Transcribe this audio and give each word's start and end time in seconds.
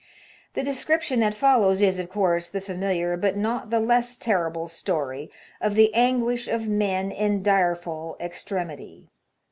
"The 0.55 0.63
description 0.63 1.19
that 1.19 1.35
follows 1.35 1.79
is, 1.79 1.99
of 1.99 2.09
course, 2.09 2.49
the 2.49 2.59
familiar, 2.59 3.15
but 3.17 3.37
not 3.37 3.69
the 3.69 3.79
less 3.79 4.17
terrible, 4.17 4.67
story 4.67 5.29
of 5.61 5.75
the 5.75 5.93
anguish 5.93 6.47
of 6.47 6.67
men 6.67 7.11
in 7.11 7.43
direful 7.43 8.17
extremity. 8.19 9.11